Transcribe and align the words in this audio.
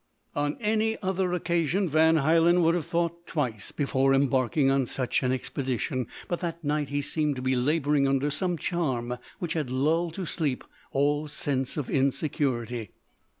On 0.35 0.57
any 0.59 0.99
other 1.03 1.31
occasion 1.31 1.87
Van 1.87 2.15
Hielen 2.15 2.63
would 2.63 2.73
have 2.73 2.87
thought 2.87 3.27
twice 3.27 3.71
before 3.71 4.15
embarking 4.15 4.71
on 4.71 4.87
such 4.87 5.21
an 5.21 5.31
expedition; 5.31 6.07
but 6.27 6.39
that 6.39 6.63
night 6.63 6.89
he 6.89 7.03
seemed 7.03 7.35
to 7.35 7.41
be 7.43 7.55
labouring 7.55 8.07
under 8.07 8.31
some 8.31 8.57
charm 8.57 9.19
which 9.37 9.53
had 9.53 9.69
lulled 9.69 10.15
to 10.15 10.25
sleep 10.25 10.63
all 10.91 11.27
sense 11.27 11.77
of 11.77 11.87
insecurity. 11.87 12.89